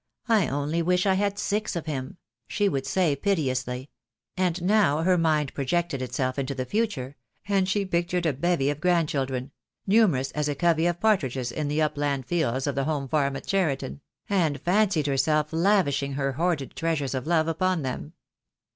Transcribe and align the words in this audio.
I 0.27 0.47
only 0.47 0.81
wish 0.81 1.05
I 1.05 1.13
had 1.13 1.37
six 1.37 1.75
of 1.75 1.85
him/5 1.85 2.15
she 2.47 2.67
would 2.67 2.87
say 2.87 3.15
piteously; 3.15 3.91
and 4.35 4.59
now 4.63 5.03
her 5.03 5.15
mind 5.15 5.53
projected 5.53 6.01
itself 6.01 6.39
into 6.39 6.55
the 6.55 6.65
future, 6.65 7.15
and 7.47 7.69
she 7.69 7.85
pictured 7.85 8.25
a 8.25 8.33
bevy 8.33 8.71
of 8.71 8.81
grandchildren— 8.81 9.51
numerous 9.95 10.31
as 10.31 10.49
a 10.49 10.55
covey 10.55 10.87
of 10.87 10.99
partridges 10.99 11.51
in 11.51 11.67
the 11.67 11.83
upland 11.83 12.25
fields 12.25 12.65
of 12.65 12.73
the 12.73 12.85
home 12.85 13.07
farm 13.09 13.35
at 13.35 13.45
Cheriton— 13.45 14.01
and 14.27 14.59
fancied 14.61 15.05
herself 15.05 15.53
lavishing 15.53 16.13
her 16.13 16.31
hoarded 16.31 16.75
treasures 16.75 17.13
of 17.13 17.27
love 17.27 17.47
upon 17.47 17.83
them. 17.83 18.13